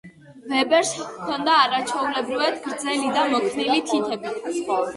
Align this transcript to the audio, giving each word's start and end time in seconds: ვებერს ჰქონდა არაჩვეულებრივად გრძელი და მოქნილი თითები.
ვებერს 0.53 0.93
ჰქონდა 1.09 1.59
არაჩვეულებრივად 1.67 2.59
გრძელი 2.65 3.13
და 3.21 3.29
მოქნილი 3.35 3.87
თითები. 3.95 4.37